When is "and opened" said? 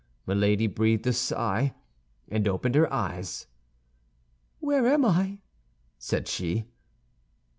2.27-2.73